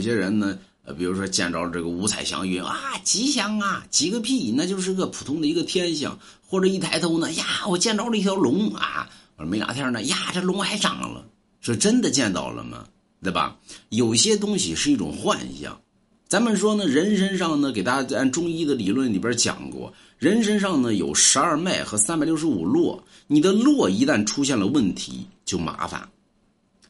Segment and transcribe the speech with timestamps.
[0.00, 11.22] 有些人呢，呃，比如说见着这个五彩祥云啊，吉祥啊，吉个屁，那就是个普通的一个天象，或者一抬头呢，呀，我见着了一条龙啊，没两天呢，呀，这龙还长了，
[11.60, 12.86] 说真的见到了吗？
[13.22, 13.58] 对吧？
[13.90, 15.78] 有些东西是一种幻象。
[16.26, 26.08] 咱们说呢，人身上呢，给大家按中医的理论里边讲过，人身上呢有十二脉和三百六十五络，你的络一旦出现了问题，就麻烦。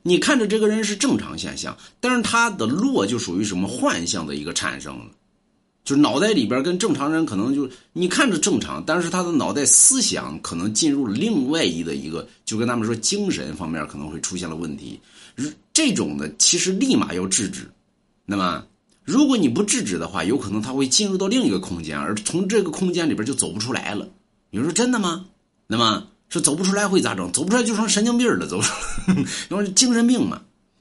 [0.03, 5.07] 你看着这个人是正常现象，但是他的落就属于什么幻象的一个产生了，
[5.85, 15.01] 就脑袋里边跟正常人可能就你看着正常，但是他的脑袋思想可能进入了另外一的一个，就跟他们说精神方面可能会出现了问题。
[15.73, 17.71] 这种的，其实立马要制止。
[18.25, 18.65] 那么。
[19.03, 24.09] 如果你不制止的话，有可能他会进入到另一个空间，而从这个空间里边就走不出来了。
[24.51, 25.25] 你说真的吗？
[25.67, 27.31] 那么说走不出来会咋整？
[27.33, 28.59] 走不出来就成神经病了，走，
[29.51, 30.41] 因为精神病嘛。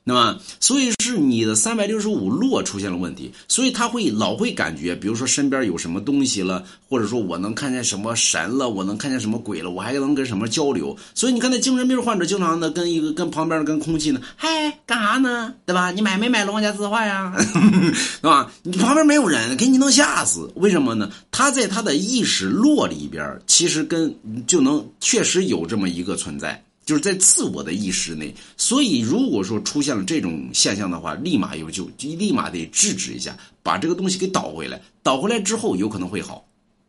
[0.10, 10.98] 那么，所以是你的三百六十五落出现了问题，所以他会老会感觉，比如说身边有什么东西了，或者说我能看见什么神了，我能看见什么鬼了，我还能跟什么交流。
[11.14, 14.50] 所以你看那精神病患者经常的跟一个跟旁边跟空气呢，嗨，
[14.88, 15.54] 干啥呢？
[15.64, 15.92] 对吧？
[15.92, 17.32] 你买没买龙家字画呀？
[18.20, 18.52] 对吧？
[18.64, 20.52] 你旁边没有人，给你能吓死。
[20.56, 21.12] 为什么呢？
[21.30, 24.12] 他在他的意识落里边，其实跟
[24.48, 26.60] 就能确实有这么一个存在。
[26.90, 34.82] 就是在自我的意识内，所以如果说出现了这种现象的话，立马有就立马得制止一下，把这个东西给倒回来。
[35.04, 36.44] 倒回来之后有可能会好，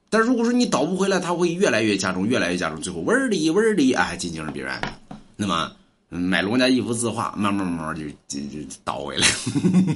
[0.09, 4.81] 但如果说你倒不回来，它会越来越加重，越来越加重，最后嗡儿里嗡儿里，哎，进精神病院。
[5.37, 5.71] 那么
[6.09, 9.29] 买龙家一幅字画，慢慢慢慢就就就倒回来。